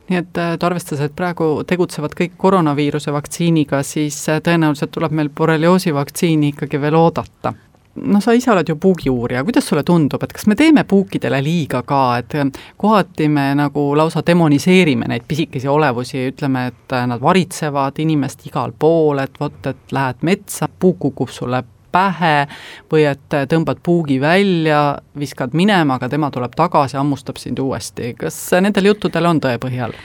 nii 0.09 0.17
et, 0.21 0.37
et 0.37 0.63
arvestades, 0.63 1.01
et 1.01 1.15
praegu 1.17 1.63
tegutsevad 1.67 2.13
kõik 2.17 2.35
koroonaviiruse 2.37 3.13
vaktsiiniga, 3.13 3.81
siis 3.83 4.19
tõenäoliselt 4.45 4.91
tuleb 4.93 5.15
meil 5.17 5.31
borrelioosi 5.33 5.93
vaktsiini 5.93 6.51
ikkagi 6.53 6.81
veel 6.81 6.97
oodata 6.99 7.53
noh, 7.95 8.21
sa 8.23 8.33
ise 8.35 8.51
oled 8.51 8.69
ju 8.69 8.75
puugiuurija, 8.81 9.43
kuidas 9.47 9.67
sulle 9.69 9.83
tundub, 9.87 10.23
et 10.23 10.33
kas 10.35 10.47
me 10.51 10.57
teeme 10.59 10.83
puukidele 10.87 11.39
liiga 11.43 11.81
ka, 11.87 12.01
et 12.21 12.35
kohati 12.77 13.29
me 13.31 13.47
nagu 13.57 13.85
lausa 13.97 14.23
demoniseerime 14.25 15.07
neid 15.11 15.27
pisikesi 15.27 15.69
olevusi, 15.71 16.25
ütleme, 16.31 16.67
et 16.71 16.97
nad 17.07 17.21
varitsevad 17.21 18.01
inimest 18.03 18.45
igal 18.49 18.75
pool, 18.79 19.21
et 19.23 19.39
vot, 19.39 19.61
et 19.71 19.95
lähed 19.95 20.27
metsa, 20.27 20.67
puuk 20.67 20.99
kukub 21.05 21.31
sulle 21.31 21.63
pähe 21.95 22.47
või 22.91 23.05
et 23.07 23.37
tõmbad 23.51 23.79
puugi 23.83 24.19
välja, 24.21 24.97
viskad 25.19 25.55
minema, 25.55 25.95
aga 25.95 26.09
tema 26.11 26.31
tuleb 26.33 26.55
tagasi, 26.57 26.97
hammustab 26.99 27.39
sind 27.39 27.59
uuesti, 27.63 28.13
kas 28.19 28.37
nendel 28.61 28.91
juttudel 28.91 29.31
on 29.31 29.41
tõe 29.43 29.57
põhjal? 29.61 29.95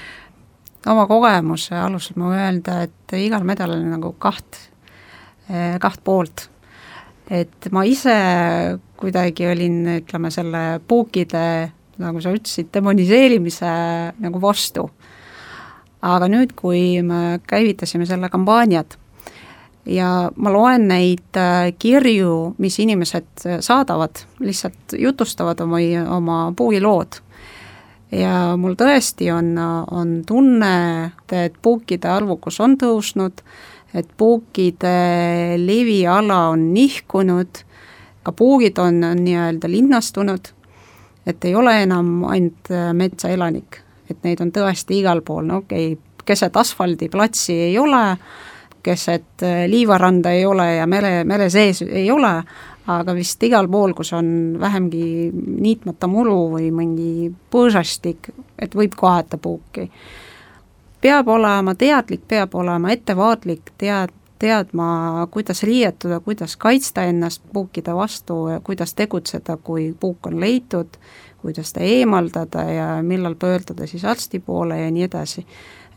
oma 0.88 1.04
kogemuse 1.04 1.76
alusel 1.76 2.16
ma 2.16 2.30
võin 2.30 2.40
öelda, 2.40 2.78
et 2.86 3.14
igal 3.20 3.44
medalil 3.44 3.82
on 3.82 3.90
nagu 3.98 4.14
kaht, 4.18 4.56
kaht 5.82 6.00
poolt. 6.04 6.46
Et 7.30 7.68
ma 7.70 7.84
ise 7.86 8.14
kuidagi 9.00 9.46
olin, 9.48 9.82
ütleme, 10.00 10.30
selle 10.34 10.64
puukide, 10.88 11.44
nagu 12.00 12.22
sa 12.22 12.32
ütlesid, 12.34 12.70
demoniseerimise 12.74 13.74
nagu 14.20 14.42
vastu. 14.42 14.90
aga 16.00 16.30
nüüd, 16.32 16.54
kui 16.56 17.02
me 17.04 17.40
käivitasime 17.44 18.06
selle 18.08 18.30
kampaaniat, 18.32 18.96
ja 19.86 20.30
ma 20.36 20.52
loen 20.52 20.86
neid 20.90 21.38
äh, 21.38 21.72
kirju, 21.78 22.54
mis 22.58 22.78
inimesed 22.82 23.46
äh, 23.46 23.58
saadavad, 23.64 24.22
lihtsalt 24.40 24.96
jutustavad 24.98 25.60
oma, 25.60 25.80
oma 26.16 26.38
puugilood. 26.56 27.20
ja 28.10 28.56
mul 28.58 28.74
tõesti 28.74 29.28
on, 29.30 29.52
on 29.90 30.22
tunne, 30.26 31.12
et 31.30 31.54
puukide 31.62 32.08
arvukus 32.10 32.58
on 32.60 32.74
tõusnud, 32.80 33.44
et 33.94 34.08
puukide 34.16 34.94
leviala 35.58 36.48
on 36.52 36.70
nihkunud, 36.74 37.62
ka 38.22 38.32
puugid 38.36 38.78
on, 38.78 39.02
on 39.04 39.24
nii-öelda 39.24 39.70
linnastunud, 39.70 40.52
et 41.26 41.44
ei 41.44 41.54
ole 41.54 41.74
enam 41.82 42.24
ainult 42.30 42.70
äh, 42.70 42.92
metsaelanik, 42.96 43.80
et 44.10 44.22
neid 44.26 44.40
on 44.44 44.52
tõesti 44.54 45.00
igal 45.00 45.24
pool, 45.26 45.46
no 45.48 45.62
okei 45.64 45.92
okay,, 45.94 46.06
keset 46.30 46.56
asfaldiplatsi 46.56 47.56
ei 47.70 47.78
ole, 47.78 48.02
keset 48.82 49.44
äh, 49.46 49.64
liivaranda 49.70 50.32
ei 50.36 50.44
ole 50.46 50.68
ja 50.76 50.86
mere, 50.86 51.24
mere 51.24 51.50
sees 51.50 51.82
ei 51.82 52.10
ole, 52.12 52.32
aga 52.90 53.14
vist 53.14 53.42
igal 53.46 53.68
pool, 53.70 53.94
kus 53.96 54.12
on 54.16 54.56
vähemgi 54.60 55.30
niitmata 55.34 56.08
muru 56.10 56.48
või 56.54 56.70
mingi 56.74 57.30
põõsastik, 57.52 58.32
et 58.58 58.74
võib 58.76 58.96
kohata 58.98 59.38
puuki. 59.38 59.86
Peab 61.00 61.28
olema 61.28 61.74
teadlik, 61.74 62.22
peab 62.28 62.54
olema 62.54 62.90
ettevaatlik, 62.92 63.72
tead, 63.78 64.12
teadma, 64.38 65.26
kuidas 65.30 65.62
riietuda, 65.62 66.20
kuidas 66.20 66.56
kaitsta 66.56 67.02
ennast 67.02 67.42
puukide 67.52 67.94
vastu 67.94 68.46
kuidas 68.64 68.94
tegutseda, 68.94 69.56
kui 69.56 69.94
puuk 70.00 70.26
on 70.26 70.40
leitud, 70.40 70.96
kuidas 71.42 71.72
ta 71.72 71.80
eemaldada 71.80 72.62
ja 72.62 72.88
millal 73.02 73.34
pöörduda 73.34 73.86
siis 73.86 74.04
arsti 74.04 74.40
poole 74.40 74.80
ja 74.80 74.90
nii 74.90 75.02
edasi. 75.02 75.46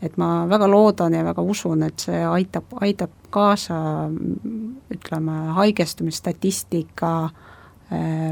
Et 0.02 0.16
ma 0.16 0.44
väga 0.48 0.68
loodan 0.68 1.14
ja 1.14 1.24
väga 1.24 1.42
usun, 1.42 1.82
et 1.82 1.98
see 1.98 2.24
aitab, 2.26 2.64
aitab 2.80 3.10
kaasa 3.32 3.76
ütleme, 4.92 5.36
haigestumisstatistika 5.56 7.12
äh, 7.24 7.30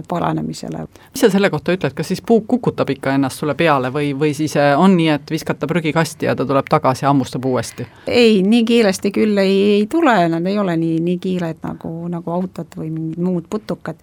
paranemisele. 0.09 0.87
mis 1.13 1.21
sa 1.21 1.31
selle 1.31 1.51
kohta 1.51 1.73
ütled, 1.73 1.95
kas 1.97 2.09
siis 2.13 2.23
puuk 2.27 2.47
kukutab 2.49 2.91
ikka 2.91 3.15
ennast 3.17 3.41
sulle 3.41 3.55
peale 3.59 3.93
või, 3.95 4.13
või 4.19 4.35
siis 4.37 4.57
äh, 4.61 4.73
on 4.79 4.97
nii, 4.97 5.09
et 5.15 5.31
viskad 5.31 5.61
ta 5.61 5.69
prügikasti 5.71 6.29
ja 6.29 6.37
ta 6.37 6.47
tuleb 6.49 6.69
tagasi 6.71 7.05
ja 7.05 7.11
hammustab 7.11 7.45
uuesti? 7.49 7.87
ei, 8.07 8.43
nii 8.47 8.65
kiiresti 8.69 9.13
küll 9.15 9.39
ei, 9.43 9.59
ei 9.79 9.87
tule, 9.91 10.17
nad 10.33 10.47
ei 10.47 10.59
ole 10.59 10.77
nii, 10.77 11.01
nii 11.09 11.19
kiired 11.23 11.61
nagu, 11.67 11.93
nagu 12.13 12.35
autod 12.37 12.79
või 12.79 12.91
mingid 12.91 13.23
muud 13.23 13.49
putukad, 13.51 14.01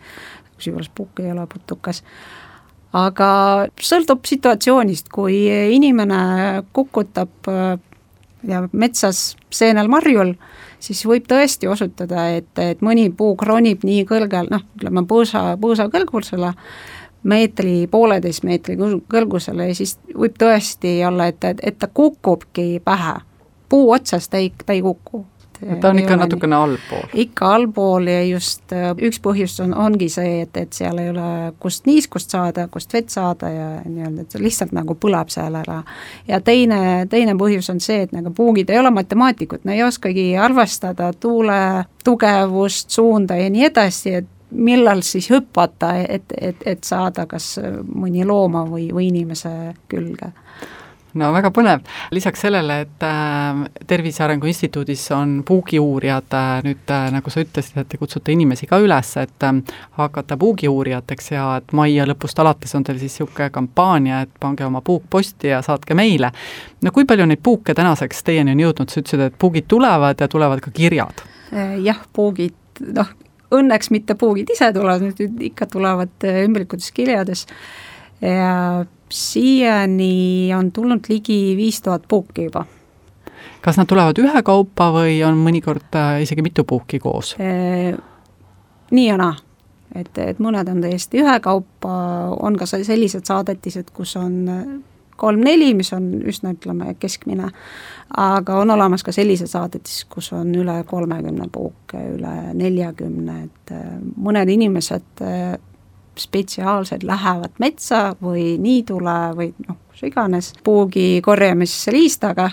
kusjuures 0.56 0.92
puuk 0.96 1.24
ei 1.24 1.32
ole 1.32 1.48
putukas. 1.52 2.04
Aga 2.94 3.30
sõltub 3.86 4.24
situatsioonist, 4.26 5.12
kui 5.14 5.44
inimene 5.76 6.64
kukutab 6.74 7.52
ja 8.48 8.64
metsas 8.72 9.36
seenel 9.54 9.92
marjul, 9.92 10.34
siis 10.80 11.02
võib 11.06 11.28
tõesti 11.30 11.68
osutuda, 11.68 12.30
et, 12.40 12.52
et 12.60 12.82
mõni 12.86 13.10
puu 13.16 13.36
kronib 13.40 13.84
nii 13.88 14.06
kõrgel, 14.10 14.50
noh, 14.52 14.64
ütleme 14.80 15.04
põõsa, 15.10 15.44
põõsa 15.62 15.90
kõrgusele, 15.92 16.54
meetri, 17.24 17.88
pooleteist 17.92 18.46
meetri 18.48 18.78
kõrgusele 18.80 19.70
ja 19.72 19.76
siis 19.76 19.98
võib 20.16 20.38
tõesti 20.40 21.00
olla, 21.08 21.28
et, 21.32 21.44
et, 21.60 21.76
ta 21.80 21.88
kukubki 21.88 22.80
pähe. 22.84 23.20
puu 23.70 23.92
otsast 23.92 24.32
ta 24.32 24.38
ei, 24.38 24.54
ta 24.66 24.74
ei 24.74 24.82
kuku 24.82 25.26
ta 25.82 25.90
on 25.90 26.00
ikka 26.00 26.16
natukene 26.16 26.56
allpool. 26.56 27.08
ikka 27.14 27.54
allpool 27.56 28.08
ja 28.08 28.22
just 28.24 28.74
äh, 28.74 28.92
üks 29.08 29.20
põhjus 29.24 29.58
on, 29.64 29.74
ongi 29.76 30.10
see, 30.12 30.42
et, 30.46 30.58
et 30.58 30.74
seal 30.74 30.98
ei 31.02 31.12
ole 31.12 31.54
kust 31.60 31.88
niiskust 31.90 32.32
saada, 32.32 32.68
kust 32.72 32.94
vett 32.94 33.12
saada 33.14 33.52
ja 33.52 33.68
nii-öelda, 33.86 34.24
et 34.24 34.36
see 34.36 34.44
lihtsalt 34.44 34.74
nagu 34.76 34.96
põleb 34.96 35.32
seal 35.34 35.56
ära. 35.60 35.82
ja 36.28 36.42
teine, 36.42 37.06
teine 37.12 37.36
põhjus 37.40 37.72
on 37.74 37.84
see, 37.84 38.04
et 38.08 38.16
nagu 38.16 38.34
puugid 38.36 38.70
ei 38.70 38.80
ole 38.80 38.92
matemaatikud, 38.96 39.64
nad 39.64 39.76
ei 39.76 39.84
oskagi 39.84 40.32
arvestada 40.38 41.12
tuule 41.14 41.86
tugevust, 42.04 42.90
suunda 42.90 43.38
ja 43.40 43.50
nii 43.50 43.66
edasi, 43.70 44.16
et 44.22 44.36
millal 44.50 45.04
siis 45.06 45.30
hüpata, 45.30 45.94
et, 46.02 46.34
et, 46.42 46.64
et 46.66 46.84
saada 46.84 47.28
kas 47.30 47.58
mõni 47.94 48.26
looma 48.26 48.64
või, 48.66 48.88
või 48.96 49.12
inimese 49.12 49.52
külge 49.92 50.32
no 51.18 51.30
väga 51.34 51.52
põnev, 51.54 51.86
lisaks 52.14 52.44
sellele, 52.46 52.80
et 52.86 53.06
äh, 53.06 53.62
Tervise 53.88 54.24
Arengu 54.26 54.50
Instituudis 54.50 55.08
on 55.16 55.40
puugiuurijad 55.48 56.36
äh, 56.38 56.50
nüüd 56.66 56.94
äh, 56.94 57.08
nagu 57.14 57.34
sa 57.34 57.42
ütlesid, 57.44 57.80
et 57.82 57.90
te 57.90 58.00
kutsute 58.02 58.34
inimesi 58.34 58.70
ka 58.70 58.80
üles, 58.84 59.14
et 59.22 59.48
äh, 59.48 59.62
hakata 59.98 60.38
puugiuurijateks 60.40 61.32
ja 61.34 61.48
et 61.62 61.74
mai 61.78 61.96
lõpust 62.12 62.42
alates 62.44 62.76
on 62.78 62.86
teil 62.86 63.02
siis 63.02 63.18
niisugune 63.20 63.50
kampaania, 63.54 64.24
et 64.28 64.36
pange 64.40 64.66
oma 64.68 64.84
puuk 64.86 65.08
posti 65.10 65.54
ja 65.54 65.64
saatke 65.66 65.98
meile. 65.98 66.32
no 66.84 66.94
kui 66.96 67.08
palju 67.10 67.26
neid 67.30 67.42
puuke 67.44 67.74
tänaseks 67.76 68.24
teieni 68.24 68.54
on 68.54 68.66
jõudnud, 68.68 68.92
sa 68.92 69.02
ütlesid, 69.02 69.26
et 69.26 69.40
puugid 69.40 69.68
tulevad 69.68 70.22
ja 70.22 70.28
tulevad 70.28 70.62
ka 70.62 70.72
kirjad? 70.72 71.26
Äh, 71.54 71.80
jah, 71.84 72.02
puugid, 72.14 72.56
noh, 72.94 73.10
õnneks 73.56 73.90
mitte 73.90 74.16
puugid 74.20 74.50
ise 74.54 74.70
tulevad, 74.74 75.22
ikka 75.50 75.66
tulevad 75.74 76.28
äh, 76.28 76.44
ümbrikutes 76.46 76.92
kirjades 76.94 77.48
ja 77.50 77.89
siiani 79.10 80.52
on 80.58 80.72
tulnud 80.72 81.08
ligi 81.10 81.56
viis 81.58 81.82
tuhat 81.82 82.04
puuki 82.08 82.44
juba. 82.44 82.66
kas 83.62 83.78
nad 83.78 83.88
tulevad 83.88 84.20
ühekaupa 84.20 84.92
või 84.94 85.20
on 85.26 85.40
mõnikord 85.40 85.96
äh, 85.96 86.22
isegi 86.24 86.42
mitu 86.42 86.64
puuki 86.64 87.00
koos? 87.00 87.36
nii 88.92 89.08
ja 89.08 89.18
naa, 89.18 89.36
et, 89.96 90.12
et 90.18 90.40
mõned 90.40 90.70
on 90.70 90.82
täiesti 90.82 91.24
ühekaupa, 91.24 91.96
on 92.40 92.58
ka 92.60 92.66
sellised 92.70 93.26
saadetised, 93.26 93.92
kus 93.94 94.16
on 94.20 94.38
äh, 94.50 94.64
kolm-neli, 95.20 95.74
mis 95.76 95.92
on 95.94 96.12
üsna, 96.28 96.54
ütleme, 96.56 96.94
keskmine, 97.00 97.50
aga 98.18 98.60
on 98.62 98.72
olemas 98.76 99.04
ka 99.04 99.14
sellised 99.16 99.52
saadetis, 99.52 100.04
kus 100.10 100.32
on 100.38 100.54
üle 100.56 100.80
kolmekümne 100.88 101.50
puuke, 101.52 102.04
üle 102.16 102.36
neljakümne, 102.58 103.42
et 103.50 103.76
äh, 103.76 103.90
mõned 104.16 104.54
inimesed 104.56 105.26
spetsiaalselt 106.20 107.04
lähevad 107.04 107.60
metsa 107.60 108.16
või 108.22 108.58
niidule 108.62 109.20
või 109.38 109.54
noh, 109.68 109.78
kus 109.92 110.04
iganes, 110.10 110.54
puugi 110.64 111.22
korjamise 111.26 111.92
riistaga 111.96 112.50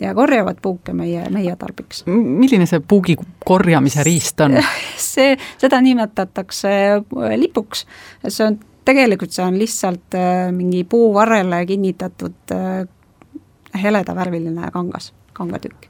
ja 0.00 0.14
korjavad 0.14 0.56
puuke 0.62 0.92
meie, 0.92 1.28
meie 1.30 1.56
tarbiks. 1.56 2.04
milline 2.06 2.66
see 2.66 2.80
puugi 2.80 3.16
korjamise 3.44 4.04
riist 4.06 4.40
on 4.44 4.58
see, 5.12 5.36
seda 5.58 5.80
nimetatakse 5.84 6.74
äh, 6.96 7.34
lipuks, 7.38 7.86
see 8.28 8.46
on, 8.46 8.58
tegelikult 8.84 9.34
see 9.34 9.44
on 9.44 9.58
lihtsalt 9.58 10.18
äh, 10.18 10.50
mingi 10.52 10.84
puuvarrele 10.88 11.64
kinnitatud 11.66 12.54
äh, 12.54 12.86
heledavärviline 13.82 14.70
kangas, 14.72 15.12
kangatükk. 15.32 15.88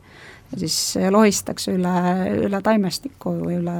ja 0.52 0.58
siis 0.64 0.78
lohistatakse 1.10 1.76
üle, 1.76 1.94
üle 2.48 2.62
taimestiku 2.62 3.38
või 3.44 3.60
üle 3.62 3.78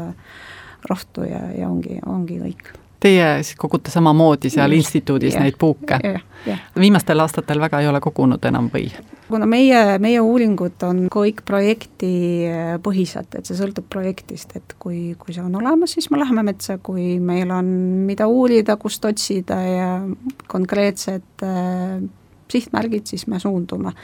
rohtu 0.88 1.24
ja, 1.28 1.46
ja 1.56 1.68
ongi, 1.68 1.98
ongi 2.06 2.40
kõik 2.42 2.74
Teie 3.04 3.26
siis 3.44 3.58
kogute 3.60 3.92
samamoodi 3.92 4.48
seal 4.48 4.72
Just, 4.72 4.86
instituudis 4.86 5.34
yeah, 5.34 5.44
neid 5.44 5.58
puuke 5.60 5.98
yeah,? 6.00 6.22
Yeah. 6.46 6.62
viimastel 6.80 7.20
aastatel 7.20 7.60
väga 7.60 7.82
ei 7.84 7.88
ole 7.88 8.00
kogunud 8.04 8.44
enam 8.48 8.70
või? 8.72 8.88
kuna 9.28 9.46
meie, 9.48 9.98
meie 9.98 10.20
uuringud 10.20 10.82
on 10.86 11.06
kõik 11.12 11.40
projektipõhised, 11.48 13.38
et 13.38 13.48
see 13.48 13.56
sõltub 13.58 13.86
projektist, 13.90 14.52
et 14.58 14.76
kui, 14.78 15.14
kui 15.18 15.34
see 15.34 15.44
on 15.44 15.56
olemas, 15.60 15.96
siis 15.96 16.10
me 16.12 16.20
läheme 16.20 16.44
metsa, 16.46 16.76
kui 16.78 17.16
meil 17.24 17.50
on, 17.54 17.70
mida 18.08 18.28
uurida, 18.30 18.76
kust 18.80 19.04
otsida 19.08 19.58
ja 19.64 19.88
konkreetsed 20.50 21.44
äh, 21.46 21.98
sihtmärgid, 22.52 23.08
siis 23.10 23.26
me 23.26 23.40
suundume 23.40 23.94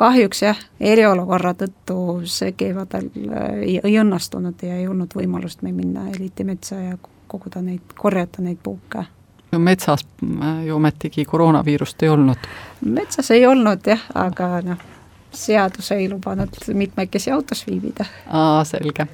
kahjuks 0.00 0.42
jah, 0.42 0.60
eriolukorra 0.80 1.52
tõttu 1.60 2.00
see 2.24 2.54
kevadel 2.56 3.10
äh, 3.28 3.48
ei, 3.60 3.78
ei 3.84 3.98
õnnestunud 4.00 4.64
ja 4.64 4.80
ei 4.80 4.88
olnud 4.88 5.12
võimalust 5.16 5.64
meil 5.66 5.76
minna 5.76 6.08
eriti 6.14 6.48
metsa 6.48 6.80
ja 6.80 6.96
koguda 7.30 7.62
neid, 7.64 7.96
korjata 7.98 8.42
neid 8.42 8.58
puuke. 8.62 9.04
no 9.52 9.58
metsas 9.58 10.06
äh, 10.22 10.64
ju 10.66 10.76
ometigi 10.76 11.24
koroonaviirust 11.24 12.02
ei 12.02 12.08
olnud? 12.08 12.48
metsas 12.84 13.30
ei 13.30 13.46
olnud 13.46 13.86
jah, 13.86 14.06
aga 14.14 14.50
noh, 14.66 14.88
seadus 15.32 15.92
ei 15.92 16.08
lubanud 16.10 16.48
mitmekesi 16.74 17.30
autos 17.30 17.66
viibida. 17.66 18.04
aa, 18.26 18.64
selge. 18.64 19.06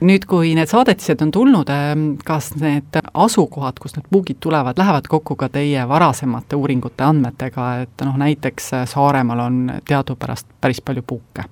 nüüd, 0.00 0.26
kui 0.28 0.54
need 0.54 0.70
saadetised 0.70 1.22
on 1.22 1.30
tulnud, 1.30 1.70
ähm, 1.70 2.06
kas 2.24 2.52
need 2.60 2.98
asukohad, 3.14 3.78
kust 3.82 3.98
need 3.98 4.08
puugid 4.10 4.40
tulevad, 4.40 4.78
lähevad 4.78 5.08
kokku 5.08 5.36
ka 5.36 5.48
teie 5.48 5.86
varasemate 5.88 6.58
uuringute 6.58 7.04
andmetega, 7.06 7.70
et 7.84 8.06
noh, 8.06 8.18
näiteks 8.20 8.72
äh, 8.74 8.86
Saaremaal 8.90 9.46
on 9.46 9.60
teadupärast 9.88 10.48
päris 10.60 10.82
palju 10.84 11.06
puuke? 11.06 11.46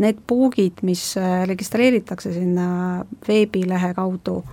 Need 0.00 0.22
puugid, 0.26 0.84
mis 0.86 1.16
äh, 1.18 1.42
registreeritakse 1.48 2.32
sinna 2.32 3.04
veebilehe 3.28 3.94
kaudu, 3.94 4.44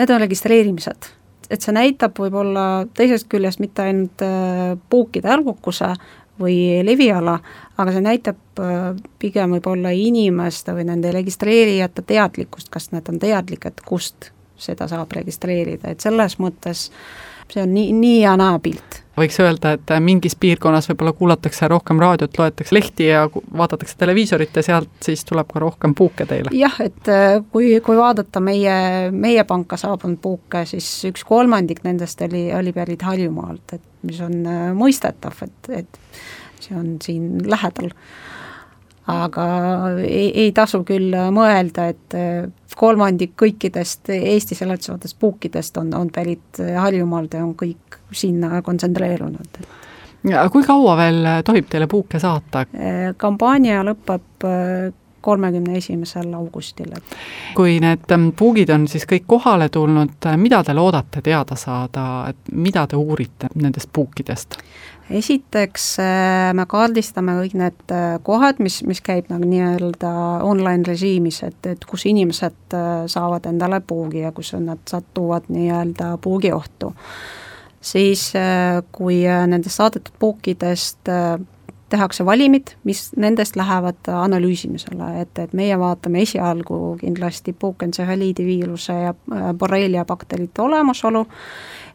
need 0.00 0.10
on 0.10 0.22
registreerimised. 0.24 1.10
et 1.50 1.64
see 1.64 1.74
näitab 1.74 2.18
võib-olla 2.18 2.86
teisest 2.94 3.26
küljest 3.30 3.60
mitte 3.60 3.82
ainult 3.82 4.22
äh, 4.22 4.74
puukide 4.90 5.28
arvukuse, 5.28 5.94
või 6.40 6.80
leviala, 6.84 7.38
aga 7.76 7.92
see 7.94 8.04
näitab 8.04 8.60
pigem 9.20 9.56
võib-olla 9.56 9.92
inimeste 9.96 10.74
või 10.76 10.86
nende 10.88 11.12
registreerijate 11.12 12.04
teadlikkust, 12.06 12.70
kas 12.72 12.90
nad 12.94 13.08
on 13.12 13.20
teadlikud, 13.20 13.82
kust 13.84 14.30
seda 14.60 14.88
saab 14.88 15.12
registreerida, 15.16 15.92
et 15.92 16.00
selles 16.04 16.38
mõttes 16.40 16.88
see 17.50 17.62
on 17.62 17.72
nii, 17.74 17.92
nii 17.96 18.20
ja 18.22 18.36
naa 18.40 18.58
pilt 18.62 19.02
võiks 19.20 19.38
öelda, 19.42 19.74
et 19.76 19.92
mingis 20.02 20.36
piirkonnas 20.40 20.88
võib-olla 20.90 21.12
kuulatakse 21.18 21.68
rohkem 21.70 22.00
raadiot, 22.02 22.38
loetakse 22.40 22.74
lehti 22.74 23.10
ja 23.10 23.26
vaadatakse 23.32 23.98
televiisorit 24.00 24.56
ja 24.56 24.64
sealt 24.66 24.90
siis 25.04 25.24
tuleb 25.28 25.50
ka 25.52 25.62
rohkem 25.62 25.94
puuke 25.98 26.26
teile? 26.30 26.52
jah, 26.56 26.76
et 26.84 27.12
äh, 27.12 27.38
kui, 27.52 27.72
kui 27.84 27.98
vaadata 27.98 28.42
meie, 28.44 28.74
meie 29.12 29.44
panka 29.48 29.78
saabunud 29.80 30.20
puuke, 30.22 30.64
siis 30.70 30.88
üks 31.10 31.24
kolmandik 31.28 31.84
nendest 31.86 32.20
oli, 32.26 32.48
oli 32.56 32.74
pärit 32.76 33.06
Harjumaalt, 33.06 33.78
et 33.78 33.86
mis 34.06 34.20
on 34.24 34.36
äh, 34.48 34.66
mõistetav, 34.76 35.36
et, 35.46 35.72
et 35.82 36.02
see 36.60 36.76
on 36.76 36.96
siin 37.04 37.32
lähedal 37.50 37.92
aga 39.10 39.44
ei, 40.04 40.30
ei 40.44 40.52
tasu 40.56 40.82
küll 40.86 41.14
mõelda, 41.34 41.90
et 41.92 42.16
äh, 42.18 42.48
kolmandik 42.76 43.34
kõikidest 43.40 44.12
Eestis 44.14 44.62
elatsevatest 44.64 45.18
puukidest 45.20 45.76
on, 45.80 45.92
on 45.96 46.10
pärit 46.14 46.60
Harjumaalt 46.60 47.34
ja 47.36 47.44
on 47.44 47.54
kõik 47.58 48.00
sinna 48.12 48.62
kontsentreerunud. 48.62 49.60
ja 50.30 50.46
kui 50.52 50.64
kaua 50.66 50.96
veel 50.96 51.28
tohib 51.44 51.68
teile 51.70 51.86
puuke 51.90 52.20
saata? 52.22 52.66
Äh, 52.74 53.12
kampaania 53.16 53.84
lõpeb 53.86 54.48
äh, 54.48 54.90
kolmekümne 55.20 55.78
esimesel 55.78 56.34
augustil. 56.34 56.92
kui 57.54 57.80
need 57.80 58.12
ähm, 58.12 58.30
puugid 58.36 58.70
on 58.70 58.88
siis 58.88 59.06
kõik 59.08 59.26
kohale 59.26 59.68
tulnud, 59.68 60.30
mida 60.36 60.62
te 60.64 60.74
loodate 60.74 61.22
teada 61.22 61.56
saada, 61.56 62.06
et 62.30 62.52
mida 62.52 62.86
te 62.86 62.96
uurite 62.96 63.52
nendest 63.54 63.90
puukidest? 63.92 64.58
esiteks 65.10 65.84
äh, 66.00 66.52
me 66.54 66.64
kaardistame 66.70 67.34
kõik 67.40 67.56
need 67.58 67.94
äh, 67.94 68.16
kohad, 68.26 68.60
mis, 68.62 68.80
mis 68.86 69.02
käib 69.04 69.30
nagu 69.32 69.46
nii-öelda 69.48 70.12
online 70.46 70.86
režiimis, 70.86 71.42
et, 71.46 71.58
et 71.66 71.84
kus 71.88 72.06
inimesed 72.10 72.76
äh, 72.76 72.88
saavad 73.10 73.48
endale 73.50 73.80
puugi 73.80 74.24
ja 74.24 74.32
kus 74.36 74.54
nad 74.58 74.82
satuvad 74.90 75.50
nii-öelda 75.50 76.16
puugiohtu. 76.22 76.94
siis 77.80 78.32
kui 78.92 79.22
nendest 79.24 79.80
saadetud 79.80 80.12
puukidest 80.20 81.08
tehakse 81.90 82.24
valimid, 82.26 82.74
mis 82.84 83.10
nendest 83.16 83.56
lähevad 83.58 84.08
analüüsimisele, 84.14 85.10
et, 85.22 85.38
et 85.38 85.52
meie 85.56 85.76
vaatame 85.78 86.22
esialgu 86.22 86.96
kindlasti 87.00 87.52
puukentsefaliidi 87.52 88.46
viiruse 88.46 88.94
ja 88.94 89.14
borrelia 89.58 90.04
bakterite 90.08 90.62
olemasolu 90.62 91.26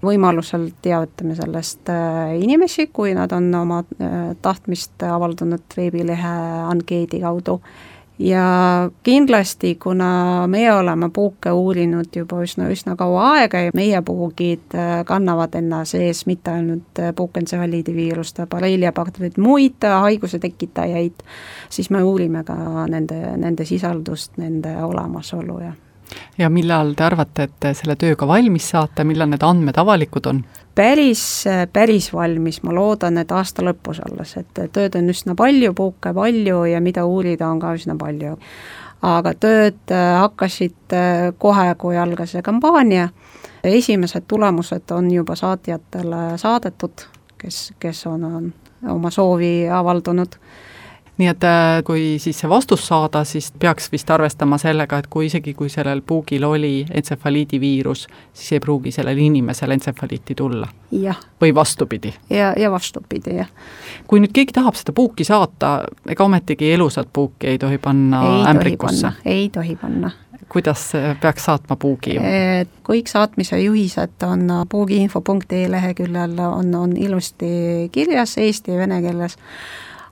võimalusel 0.06 0.70
teavitame 0.84 1.36
sellest 1.38 1.90
äh, 1.90 2.36
inimesi, 2.42 2.90
kui 2.94 3.16
nad 3.18 3.32
on 3.36 3.50
oma 3.56 3.82
äh, 3.84 4.36
tahtmist 4.42 5.04
avaldanud 5.08 5.78
veebilehe 5.78 6.36
ankeedi 6.70 7.22
kaudu 7.24 7.60
ja 8.20 8.90
kindlasti, 9.04 9.76
kuna 9.76 10.48
meie 10.48 10.74
oleme 10.74 11.10
puuke 11.14 11.52
uurinud 11.52 12.16
juba 12.16 12.42
üsna, 12.44 12.70
üsna 12.72 12.96
kaua 12.96 13.30
aega 13.32 13.66
ja 13.68 13.72
meie 13.76 14.02
puugid 14.02 14.76
äh, 14.76 15.06
kannavad 15.06 15.56
enna 15.56 15.84
sees 15.86 16.26
mitte 16.26 16.52
ainult 16.52 17.02
puukentsefaliidi 17.16 17.96
viirust, 17.96 18.40
Borrelia 18.50 18.94
bakterit, 18.94 19.38
muid 19.38 19.84
haiguse 19.84 20.40
tekitajaid, 20.40 21.26
siis 21.70 21.90
me 21.90 22.04
uurime 22.04 22.44
ka 22.44 22.88
nende, 22.88 23.20
nende 23.38 23.66
sisaldust, 23.66 24.38
nende 24.38 24.78
olemasolu 24.84 25.60
ja 25.60 25.74
ja 26.38 26.50
millal 26.50 26.94
te 26.96 27.04
arvate, 27.06 27.48
et 27.48 27.68
selle 27.78 27.96
tööga 28.00 28.28
valmis 28.28 28.70
saate, 28.74 29.04
millal 29.08 29.30
need 29.32 29.44
andmed 29.44 29.78
avalikud 29.82 30.30
on? 30.32 30.44
päris, 30.76 31.46
päris 31.74 32.10
valmis, 32.14 32.60
ma 32.64 32.74
loodan, 32.76 33.18
et 33.22 33.32
aasta 33.32 33.64
lõpus 33.64 34.02
alles, 34.04 34.36
et 34.42 34.60
tööd 34.76 34.98
on 35.00 35.08
üsna 35.12 35.36
palju, 35.40 35.74
puuke 35.74 36.12
palju 36.14 36.66
ja 36.68 36.82
mida 36.84 37.06
uurida 37.08 37.48
on 37.48 37.62
ka 37.64 37.76
üsna 37.78 37.96
palju. 38.00 38.36
aga 39.06 39.34
tööd 39.40 39.92
hakkasid 39.94 40.96
kohe, 41.38 41.66
kui 41.78 41.98
algas 41.98 42.32
see 42.36 42.42
kampaania, 42.42 43.10
esimesed 43.64 44.26
tulemused 44.28 44.92
on 44.92 45.12
juba 45.12 45.36
saatjatele 45.36 46.38
saadetud, 46.42 47.08
kes, 47.38 47.74
kes 47.80 48.06
on, 48.12 48.24
on 48.24 48.54
oma 48.92 49.12
soovi 49.12 49.70
avaldanud 49.72 50.36
nii 51.18 51.28
et 51.32 51.44
äh, 51.48 51.84
kui 51.88 52.16
siis 52.20 52.40
see 52.42 52.50
vastus 52.50 52.88
saada, 52.88 53.24
siis 53.24 53.52
peaks 53.60 53.88
vist 53.92 54.10
arvestama 54.12 54.58
sellega, 54.62 55.00
et 55.00 55.08
kui 55.12 55.30
isegi, 55.30 55.54
kui 55.56 55.70
sellel 55.72 56.02
puugil 56.06 56.44
oli 56.44 56.74
entsefaliidi 56.92 57.60
viirus, 57.60 58.06
siis 58.34 58.58
ei 58.58 58.64
pruugi 58.64 58.92
sellel 58.92 59.22
inimesel 59.24 59.72
entsefaliiti 59.72 60.36
tulla. 60.36 60.68
või 61.42 61.56
vastupidi. 61.56 62.14
ja, 62.30 62.54
ja 62.58 62.72
vastupidi, 62.72 63.38
jah. 63.38 63.50
kui 64.08 64.20
nüüd 64.20 64.36
keegi 64.36 64.54
tahab 64.54 64.76
seda 64.76 64.94
puuki 64.96 65.24
saata, 65.24 65.86
ega 66.08 66.24
ometigi 66.24 66.72
elusat 66.74 67.10
puuki 67.14 67.48
ei 67.48 67.58
tohi 67.58 67.78
panna 67.78 68.22
ei 68.24 68.46
ämbrikusse? 68.52 69.12
ei 69.26 69.50
tohi 69.50 69.76
panna 69.76 70.12
kuidas 70.50 70.92
peaks 71.22 71.46
saatma 71.46 71.76
puugi? 71.76 72.20
kõik 72.86 73.10
saatmise 73.10 73.60
juhised 73.60 74.24
on 74.28 74.48
puugiinfo.ee 74.70 75.66
leheküljel 75.72 76.40
on, 76.40 76.76
on 76.76 76.98
ilusti 76.98 77.90
kirjas 77.92 78.38
eesti 78.38 78.72
ja 78.72 78.78
vene 78.84 79.02
keeles 79.02 79.38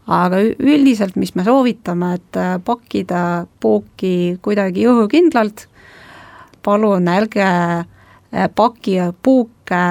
aga 0.07 0.39
üldiselt, 0.59 1.15
mis 1.15 1.33
me 1.35 1.45
soovitame, 1.47 2.13
et 2.19 2.39
äh, 2.39 2.57
pakkida 2.65 3.45
puuki 3.63 4.39
kuidagi 4.43 4.87
õhukindlalt, 4.91 5.67
palun 6.63 7.07
ärge 7.11 7.45
äh, 7.45 8.49
pakkige 8.55 9.13
puuke 9.23 9.85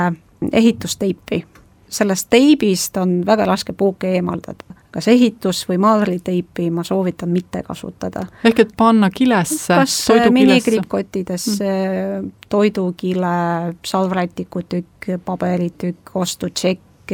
ehitusteipi. 0.53 1.45
sellest 1.93 2.31
teibist 2.31 2.97
on 2.97 3.21
väga 3.27 3.45
raske 3.45 3.73
puuke 3.73 4.15
eemaldada. 4.17 4.65
kas 4.93 5.09
ehitus- 5.09 5.65
või 5.69 5.79
maadriteipi 5.79 6.71
ma 6.71 6.85
soovitan 6.85 7.29
mitte 7.29 7.63
kasutada. 7.63 8.27
ehk 8.45 8.59
et 8.59 8.73
panna 8.77 9.11
kilesse, 9.11 9.75
äh, 9.75 10.31
minikriipkottidesse 10.31 11.65
mm., 11.65 12.33
toidukile, 12.49 13.75
salvrätikutükk, 13.85 15.09
paberitükk, 15.25 16.17
ostutšekk 16.17 17.13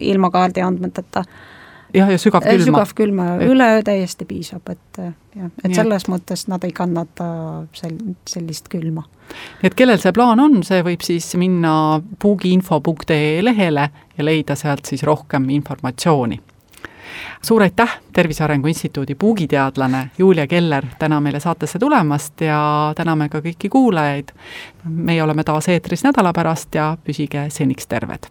ilma 0.00 0.30
kaardiandmeteta 0.30 1.24
jah, 1.94 2.10
ja 2.10 2.18
sügavkülma. 2.18 2.64
sügavkülma, 2.64 3.26
üleöö 3.46 3.82
täiesti 3.82 4.24
piisab, 4.28 4.68
et 4.72 5.00
jah, 5.36 5.50
et 5.64 5.74
selles 5.74 6.06
mõttes 6.10 6.46
nad 6.52 6.64
ei 6.64 6.72
kannata 6.76 7.26
sel-, 7.76 8.14
sellist 8.28 8.70
külma. 8.72 9.04
et 9.62 9.74
kellel 9.74 10.00
see 10.02 10.12
plaan 10.12 10.40
on, 10.40 10.62
see 10.66 10.82
võib 10.84 11.04
siis 11.04 11.32
minna 11.40 11.74
puugiinfo.ee 12.22 13.42
lehele 13.44 13.90
ja 14.16 14.24
leida 14.24 14.56
sealt 14.58 14.88
siis 14.88 15.04
rohkem 15.06 15.50
informatsiooni 15.50 16.40
suur 17.42 17.62
aitäh, 17.62 18.00
Tervise 18.12 18.44
Arengu 18.44 18.66
Instituudi 18.66 19.14
puugiteadlane 19.14 20.10
Julia 20.18 20.46
Keller 20.46 20.86
täna 20.98 21.20
meile 21.20 21.40
saatesse 21.40 21.78
tulemast 21.78 22.40
ja 22.40 22.92
täname 22.96 23.28
ka 23.28 23.42
kõiki 23.44 23.68
kuulajaid. 23.68 24.32
meie 24.84 25.22
oleme 25.22 25.44
taas 25.44 25.68
eetris 25.68 26.04
nädala 26.04 26.32
pärast 26.32 26.74
ja 26.74 26.96
püsige 27.04 27.50
seniks 27.50 27.86
terved 27.86 28.30